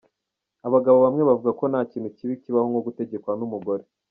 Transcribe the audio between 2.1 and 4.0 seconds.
kibi kibaho nko gutegekwa n’umugore.